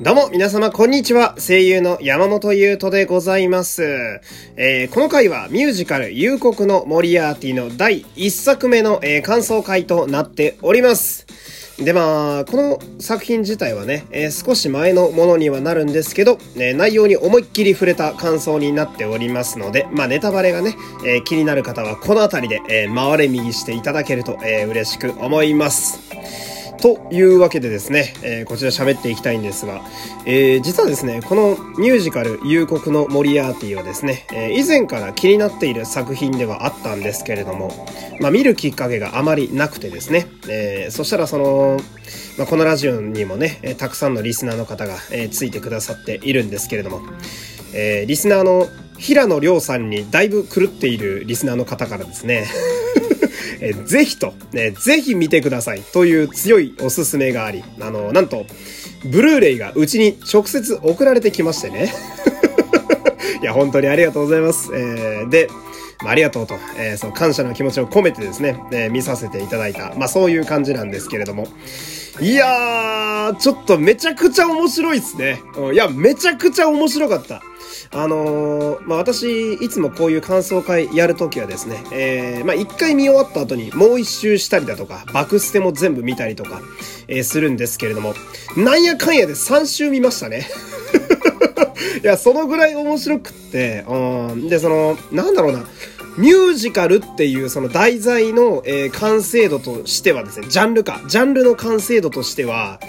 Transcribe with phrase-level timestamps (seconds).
[0.00, 1.34] どうも、皆様、こんにちは。
[1.44, 3.82] 声優の山本優斗でございます。
[4.54, 11.26] えー、この回はミュージカル、夕刻のモリアーティの第1作目の、えー、感想回となっております。
[11.78, 26.57] で、まあ、この作品自体はね、えー、少し前のものにはなるんですけど、え内容に思いっきり触れた感想になっておりますので、まあ、ネタバレがね、え気になる方はこの辺りで、え回れ右していただけると、え嬉しく思います。
[26.80, 29.82] というわけでですね、えー、こちら喋っていきたいんですが、
[30.26, 37.86] えー、実はですね、このミュージカル、夕刻のモリアーティはですね、えー、以前から気になっている作品ではあったんですけれども、
[38.20, 41.78] まあ、見るきっかけがあまりなくてですね、えー、そしたらその、
[42.38, 44.96] まあ、このラジオにもね、たくさんのリスナーの方が、
[45.30, 47.00] ついてくださっているんですけれども、
[47.74, 48.66] えー、リスナーの
[48.98, 52.46] 平野亮さんにだいぶ狂っているリスナーの方からですね
[53.60, 58.46] えー、ぜひと、ね、ぜひ見てくださいという強いおすすめがあり、あの、なんと、
[59.04, 61.92] ブルーレイがうちに直接送られてきましてね。
[63.42, 64.70] いや、本当にありがとうございます。
[64.74, 65.48] えー、で、
[66.02, 71.48] まあ、ありがとうと、えー、その感謝の気持ちを込めてですね、えー、見させていただいた、まあ、そういう感じなんですけれども。
[72.20, 75.40] いやー、ちょっとめちゃくちゃ面白いっすね。
[75.72, 77.42] いや、めちゃくちゃ面白かった。
[77.90, 86.60] あのー、まあ、私、いつもこういう感想会やるときはですね、えー、まあ、一回見終わった後にもう一周したりだとか、バクステも全部見たりとか、
[87.08, 88.14] えー、するんですけれども、
[88.56, 90.46] なんやかんやで3周見ましたね。
[92.02, 95.64] いや、そのぐらい面白くって、うん、で、その、なんだろうな、
[96.18, 102.80] ミュージカルっていうその題材の、えー、完成度としてはですね、ジャンルか、ジャンルの完成度としては、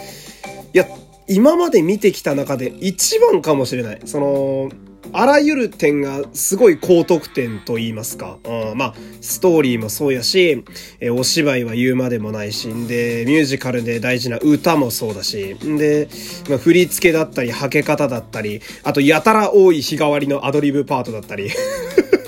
[0.74, 0.88] いや、
[1.30, 4.02] 今まで見てきた中で一番かもしれない。
[4.06, 4.72] その、
[5.14, 8.38] あらゆる点がすごい高得点と言いますか。
[8.44, 10.64] うん、まあ、ストーリーもそうやし、
[11.00, 16.10] えお芝居は言うまでもないし、で、ミュージカルで大事な歌もそうだし、で、
[16.50, 21.52] まあ、振り付けだったり、はけ方だったり、あと、やたら多い日替わりのアドリブパートだったり。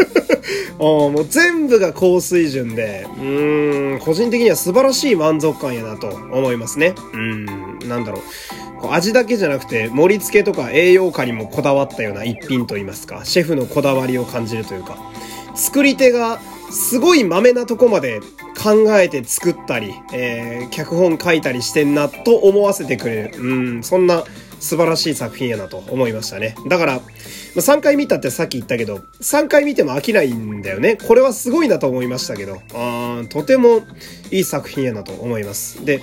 [0.81, 6.95] もう全部が高水準で、うーん、個人的には素晴らしい満足感やなと思いますね。
[7.13, 7.45] うん、
[7.87, 8.21] なんだろう。
[8.89, 14.97] 味だけじゃなくて盛り付けとか栄養価にもこだわったような一品といいますか、シェフのこだわりを感じるというか、
[15.53, 16.39] 作り手が
[16.71, 18.19] すごい豆なとこまで
[18.61, 23.39] 考えて作ったり、えー、脚本書いたりしてんなと思わせてくれる。
[23.39, 24.23] うん、そんな
[24.61, 26.55] 素晴らしい作品やなと思いましたね。
[26.69, 27.01] だから、
[27.55, 30.95] 3回見たってさっき言ったけど、3回見ても飽きないんだよね。
[30.95, 33.81] これはすごいなと思いましたけど、あとても
[34.29, 35.83] いい作品やなと思います。
[35.83, 35.99] で、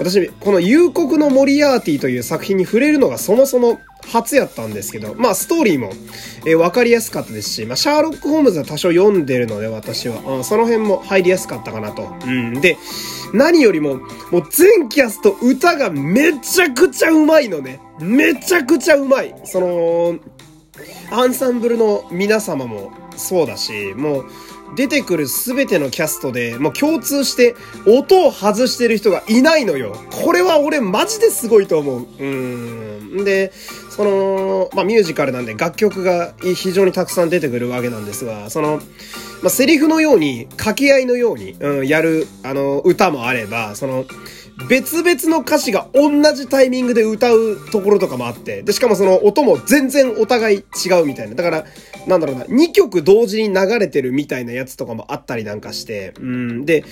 [0.00, 5.90] 私、この夕刻のモリアーティという作品に触れるのがそもそも初やったんですけど、まあストーリーも、
[6.46, 12.14] えー、分かりやすかったですし、まあシャーロック・ホームズは多少読んでるので私は、うん、その辺も入りやすかったかなと。
[12.24, 12.62] うん。
[12.62, 12.78] で、
[13.34, 13.96] 何よりも、
[14.30, 17.78] もう全キャスト歌がめちゃくちゃうまいのね。
[18.00, 19.34] めちゃくちゃうまい。
[19.44, 20.18] その、
[21.10, 24.24] アンサンブルの皆様もそうだし、もう、
[24.76, 29.96] 出てくる全てのキャストで、もう共通して音を外してる人がいないのよ。
[30.10, 32.06] これは俺マジですごいと思う。
[32.18, 32.24] う
[33.20, 33.24] ん。
[33.24, 33.52] で、
[33.90, 38.80] その、まあミュージカルなんで楽曲が非常にたくさん出てくるわけなんですが、その、
[39.42, 44.04] まあセリフのように、掛け合いのように、うん、やる、あの、歌もあれば、その、
[44.68, 51.34] 別々の歌詞が同じタイミングで歌うところとかもあって、で、しかもその音も全然お互い違うみたいな。
[51.34, 51.64] だから、
[52.06, 56.84] なんだろうな、2曲同時に流れてるみたいなやつとかもあったりなんかして、うん、で、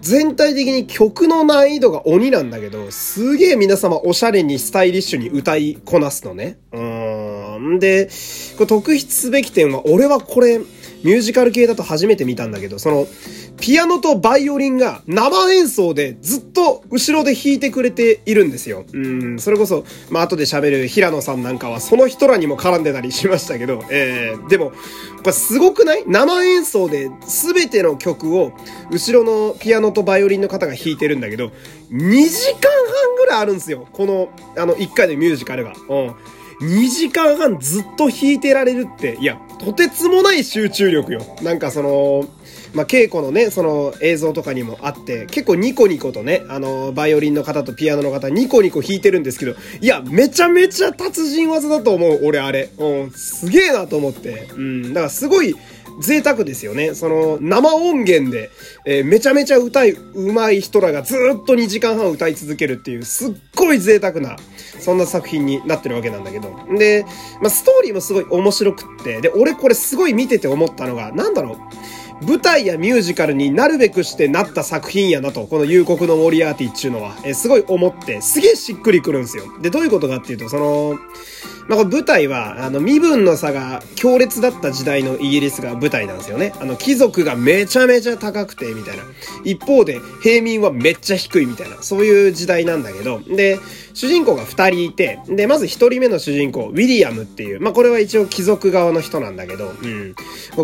[0.00, 6.58] 全体的に曲の難易度が鬼なんだけど、すげえ皆様おしゃれにスタイリッシュに歌いこなすのね。
[6.72, 7.78] うん。
[7.78, 8.08] で、
[8.56, 10.60] これ特筆すべき点は、俺はこれ、
[11.02, 13.06] ミュージカル系だと初めて見たんだけど、その、
[13.60, 18.84] ピアノとバイオリンが生演奏でずっと後ろで弾いてくれているんですよ。
[18.92, 24.76] うん、それこそ、まあ、後で喋る平野さんなんかはその人らにも絡んでたりしましたけど、えー、でも、こ
[25.26, 26.04] れすごくない？
[26.06, 28.52] 生演奏で全ての曲を
[28.90, 31.52] 後ろのピアノとバイオリンの方が弾いてるんだけど、
[31.92, 33.86] 2時間半ぐらいあるんですよ。
[33.92, 35.74] この、あの、1回でミュージカルが。
[35.88, 36.14] うん。
[36.60, 41.20] 2時間半ずっと弾いてられるって、いや、とてつもない集中力よ。
[41.42, 42.26] なんかその、
[42.74, 52.70] まあ、稽古のね、その映像とかにもあって、結構ニコニコとね、あの、バイオリンの方とピアノの方、ニコニコ弾いてるんですけど、いや、めちゃめちゃ達人技だと思う、俺あれ。
[52.78, 54.48] うん、すげえなと思って。
[54.56, 55.54] うん、だからすごい、
[56.00, 56.94] 贅沢ですよね。
[56.94, 58.50] その、生音源で、
[58.86, 64.36] えー、めちゃめちゃ歌い、上手い人らがずっと2時間半歌い続けるっていう、すっごい贅沢な、
[64.78, 66.56] そんな作品になってるわけなんだけど。
[66.78, 67.04] で、
[67.40, 71.56] まあ、ストーリーもすごい面白くって、で、俺これすごい見てて思ったのが、なんだろう。
[72.22, 79.44] 舞台やミュージカルになるべくしてなった作品やなと、この夕刻のモリアーティっていうのは、すごい思って、すげえしっくりくるんですよ。
[79.60, 80.98] で、どういうことかっていうと、その、
[81.68, 86.52] まあ、舞台は、あの、身分の差が強烈だった時代のイギリスが舞台なんですよね。
[86.60, 89.04] あの、貴族がめちゃめちゃ高くて、みたいな。
[89.44, 93.58] 一方で、平民はめっちゃ低いみたいな、そういう時代なんだけど、で、
[93.94, 100.14] 主人公が二人いて、で、まず一人目の主人公、ウィリアムっていう、まあ、これは一応貴族側の人なんだけど、うん。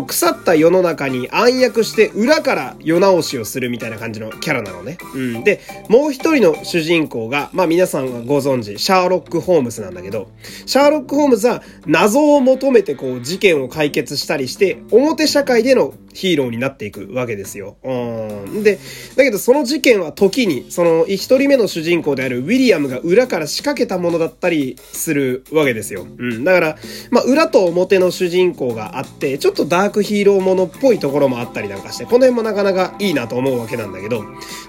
[0.05, 4.97] 腐った世の中に暗躍して裏から世直しをするみたいな感じのキャラなのね。
[5.15, 5.43] うん。
[5.43, 10.29] で、もう一人の主人公が、まあ、皆さんがご存知、シャーロック・ホームズなんだけど、
[10.65, 17.77] シャーロック・ホームズは謎を求めてこう事件を解決したりして、表社会でのヒーローになっていくわけですよ。
[17.83, 18.63] うん。
[18.63, 18.79] で、
[19.15, 26.05] だけどその事件は時に、その一人目の主人公であるウィリアムが裏裏から仕掛けたものだったりするわけですよ。
[26.17, 26.43] うん。
[26.43, 26.77] だから、
[27.09, 34.23] まあ、裏と表の主人公があって、ちょっとダークヒーローものっぽいところもあったりなんかして、この辺もなかなかいいなと思うわけなんだけど、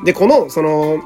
[0.04, 1.02] で、この、その、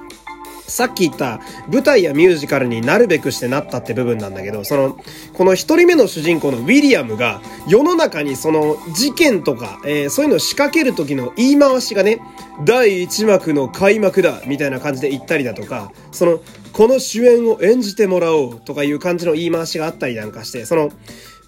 [0.73, 1.41] さっき言った
[1.71, 4.99] 舞台やミュージカルになるべくしてなったって部分なんだけど、その、
[5.35, 12.21] この一人目の主人公のウィリアムが世の中にその事件とか、えー、そういうのを仕掛ける時の言い回しがね、
[12.65, 16.41] 第一幕の開幕だみたいな感じで言ったりだとか、その、
[16.73, 20.91] この主演を演じてもらおうとかいう感じの言い回しがあったりなんかして、その、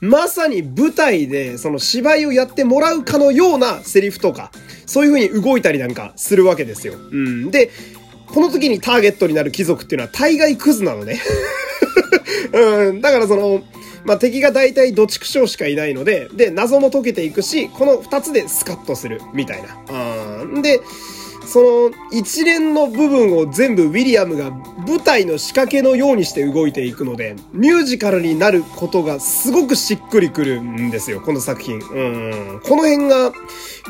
[0.03, 4.51] まさに舞台でその芝居をやってもらうかのようなセリフとか、
[4.85, 6.95] そういう風に動いたりなんかするわけですよ。
[6.95, 7.51] うん。
[7.51, 7.71] で、
[8.35, 11.21] この時にターゲットになる貴族っていうのは大概クズなのね
[12.53, 13.63] うん、だからその、
[14.05, 20.45] まあ、敵が大体土畜生しかいないので、で、謎も解けていくし、この二つでスカッとする、みたいな。
[20.45, 20.63] うん。
[20.63, 20.81] で、
[21.47, 24.51] その一連の部分を全部ウィリアムが
[24.87, 31.77] 舞台の仕掛けのようにして動いていくので、ミュージカルになることがすごくしっくりくるんですよ、この作品。
[31.77, 32.61] うん。
[32.63, 33.33] この辺が、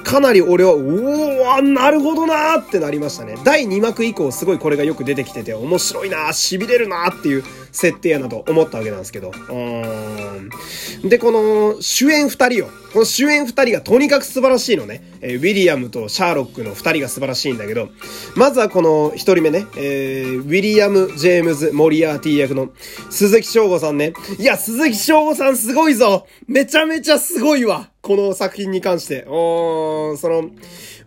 [0.05, 3.37] かなり俺は、おー、なるほどなーってなりましたね。
[3.45, 7.45] 第2幕以降すごいこれがよく出てきてて、面白いなー、痺れるなーっていう
[7.75, 9.33] 設定やなと思ったわけなんですけど。
[9.51, 11.09] うん。
[11.09, 12.69] で、この主演二人よ。
[12.93, 15.03] この主演二人がとにかく素晴らしいのね。
[15.21, 17.89] えー、ウィリアムとシャーロックの二人が素晴らしいんだけど、
[18.37, 22.71] まずはこの一人目ね、えー、ウィリアム・ジェームズ・モリアーティ役の
[23.11, 24.13] 鈴木翔吾さんね。
[24.39, 29.25] いや、鈴木翔吾さんすごいぞめちゃめちゃすごいわこの作品に関して。
[29.27, 30.51] おー、その、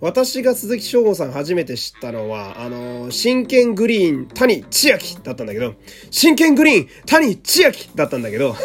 [0.01, 5.75] 私が鈴木翔吾さん初めて知ったのは、あのー、真剣グリーン、谷千秋だったんだけど、
[6.09, 8.55] 真剣グリーン、谷千秋だったんだけど、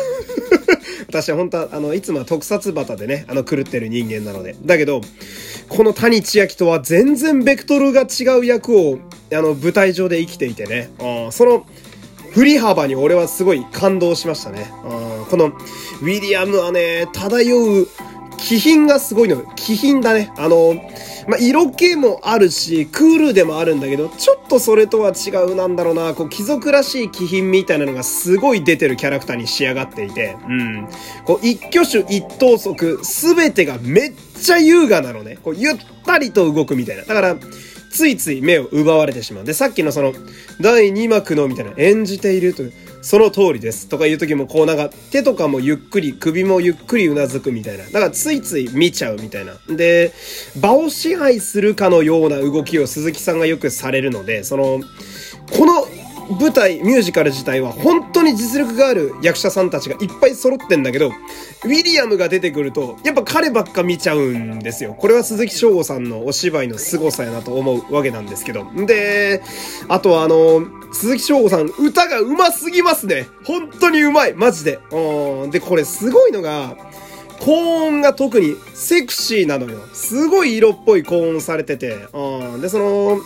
[1.09, 4.57] 私は本当は、あの、いつもは特撮バタでね、あの、狂ってる人間なので。
[4.65, 5.03] だけど、
[5.69, 8.99] この谷千秋とは全然ベクトルが違う役を、
[9.31, 11.67] あの、舞台上で生きていてね、あその、
[12.31, 14.71] 振り幅に俺はすごい感動しましたね。
[15.29, 17.89] この、ウィリアムはね、漂う、
[18.43, 19.43] 気品がすごいの。
[19.55, 20.33] 気品だね。
[20.37, 20.75] あの、
[21.29, 30.89] まあ、色気もあるし、クールでもあるんだけど、ちょっとそれとは違うなんだろうな、こう、貴族らしい気品みたいなのがすごい出てるキャラクターに仕上がっていて、うん。
[31.25, 35.39] こう、一挙手一投足、すべてがめっちゃ優雅なのね。
[35.43, 35.75] こう、ゆっ
[36.05, 37.05] たりと動くみたいな。
[37.05, 37.37] だから、
[37.93, 39.45] ついつい目を奪われてしまう。
[39.45, 40.15] で、さっきのその、
[40.61, 47.85] 第2幕のみたいな、演じているという、その通りですとかいう時もこうなんか手とかもゆっくり首もゆっくりうなずくみたいな。
[47.85, 49.55] だからついつい見ちゃうみたいな。
[49.69, 50.13] で、
[50.61, 54.81] 場を支配するかのような動きを鈴木さんがよくされるので、その、
[55.51, 55.87] この
[56.39, 64.95] 舞台、ミュージカル自体は本当に実力がある役者さんたちがいっぱい揃ってんだけど、ウィリアムが出てくると、やっぱ彼ばっか見ちゃうんですよ。
[64.95, 68.67] これは鈴木翔吾さんのお芝居の凄さやなと思うわけなんですけど。
[68.87, 69.43] で、
[69.89, 73.27] あとはあの、鈴木翔吾さん、歌が上手すぎますね。
[73.45, 74.35] 本当に上手い。
[74.35, 74.79] マジで。
[74.91, 75.51] うん。
[75.51, 76.77] で、これすごいのが、
[77.41, 79.81] 高音が特にセクシーなのよ。
[79.93, 82.07] すごい色っぽい高音されてて。
[82.13, 82.61] うん。
[82.61, 83.21] で、その、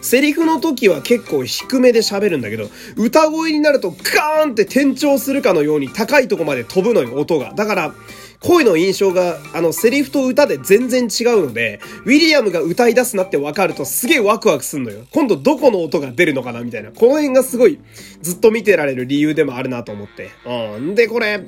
[0.00, 7.52] セリフの時は結構低めで喋るんだけど、歌声になるとガーンって転調するかのように高いとこまで飛ぶのよ、音が。
[7.54, 7.94] だから、
[8.40, 15.04] 声の印象が、あの、セリフと歌で全然違うので、ウィリアムが歌い出すなって分かるとすげえワクワクすんのよ。
[15.12, 16.90] 今度どこの音が出るのかなみたいな。
[16.90, 17.78] この辺がすごい
[18.22, 20.30] ずっと見てられる理由でもあるなと思って。
[20.46, 20.94] うん。
[20.94, 21.44] で、これ、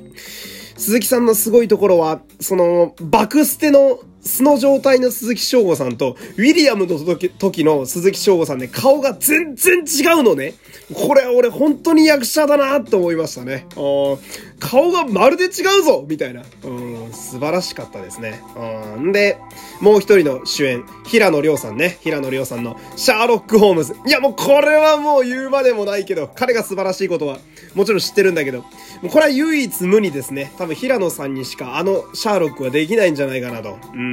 [0.77, 10.53] 鈴木さんのすごいところは、その、バクステの素の状態の鈴木翔吾さんと、ウィリアムの時の鈴木翔吾さんで、ね、顔が全然違うのね。
[10.93, 13.67] これ俺本当に役者だなって思いましたね。
[13.75, 16.43] 顔がまるで違うぞみたいな。
[16.63, 16.69] う
[17.09, 18.41] ん、素晴らしかったですね。
[18.95, 19.37] うん、で、
[19.81, 21.97] もう一人の主演、平野亮さんね。
[22.01, 23.95] 平野亮さんのシャーロック・ホームズ。
[24.05, 27.39] いやもうこれはもう言うまでもないけど、彼が素晴らしいことは
[27.75, 28.63] もちろん知ってるんだけど、
[29.11, 30.53] これは唯一無二ですね。
[30.57, 33.77] 多分平野さんにしかあのシャーロックはできないんじゃないかなと。
[33.93, 34.12] うん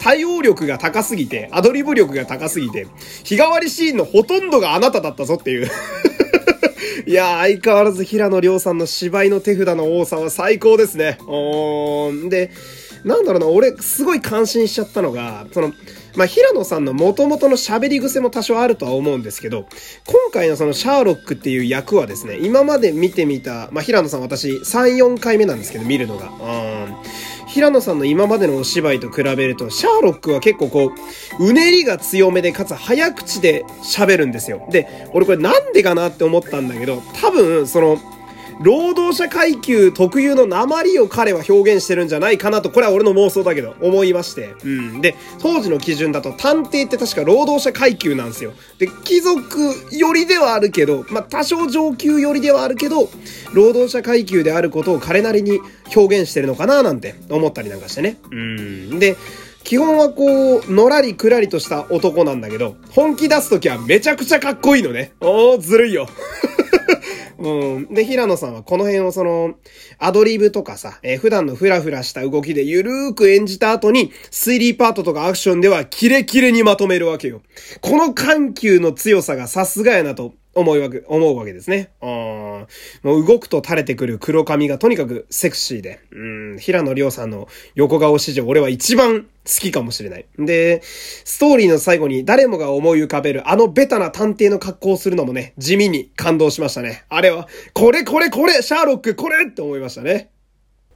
[0.00, 2.86] 対応力が高すぎて、アドリブ力が高すぎて、
[3.24, 5.70] 日替わりシーンのほとんどがあなただったぞっていう
[7.06, 11.18] いや相変わらず平野亮さんの芝居の手札の多さは最高ですね。
[11.26, 12.28] おーん。
[12.28, 12.50] で、
[13.04, 15.72] なんだろうな、俺、すごい感心しちゃったのが、その、
[16.14, 19.66] まあ、平野さんの元々の喋り癖も多少あるとは思うんですけど、
[20.06, 26.26] 今回のそのシャーロックっていう役はですね、今まで見てみた、まあ、平野さん私3、4回目なんですけど、見るのが。
[26.26, 30.92] うん平野さんの今までのお芝居と比べると、シャーロックは結構こ
[31.38, 34.66] う、うねりが強めで、かつ早口で喋るんですよ。
[34.70, 37.98] で、俺これなんでかなって思ったんだけど、多分、その、
[38.62, 44.54] 労働者階級特有の鉛を彼は表現してるんじゃないかなと、これは俺の妄想だけど、思いまして。
[44.64, 45.00] うん。
[45.00, 48.52] で、当時の基準だと探偵って確か労働者階級なんですよ。
[48.78, 53.08] で、貴族寄りではあるけど、まあ、多少上級寄りではあるけど、
[53.52, 55.60] 労働者階級であることを彼なりに
[55.94, 58.18] 表現してるのかななんて思ったりなんかしてね。
[58.30, 58.98] うん。
[59.00, 59.16] で、
[59.64, 65.14] 基本はこう、のらりくらりとした男なんだけど、本気出すときはめちゃくちゃかっこいいのね。
[65.20, 66.06] おー、ずるいよ。
[67.42, 67.92] うん。
[67.92, 69.54] で、平野さんはこの辺をその、
[69.98, 77.42] アドリブとかさ、えー、普段のフラフラした動きでゆるーく演じた後に、推理パートとかアクションではキレキレにまとめるわけよ。
[77.80, 81.90] この緩急の強さがさすがやなと思うわけ、思うわけですね。
[82.00, 82.66] あも
[83.18, 90.26] う動くと垂れてくる黒髪がとにかくセクシーで、うん、平野亮さんの横顔史上俺は一番好きかもしれない。
[90.38, 97.04] で、ストーリーの最後に誰もが思い浮かべるあのベタな探偵の格好をするのもね、地味に感動しましたね。
[97.08, 100.31] あれは、これこれこれシャーロックこれって思いましたね。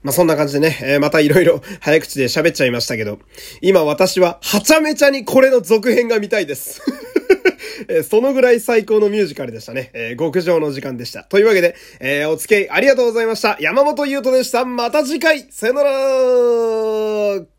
[0.06, 3.18] まあ、そんな感じでね、えー、また色々 早口で喋っちゃいましたけど、
[3.60, 6.80] 今私ははちゃめちゃにこれの続編が見たいです。
[7.88, 9.90] えー、そのぐらい最高のミュージカルでしたね。
[9.94, 11.24] えー、極上の時間でした。
[11.24, 13.56] というわけで、えー、お付き合いありがとうございました。
[13.60, 14.64] 山本優斗でした。
[14.64, 17.55] また次回さよなら